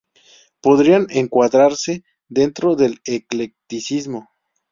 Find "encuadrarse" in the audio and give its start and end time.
1.11-2.03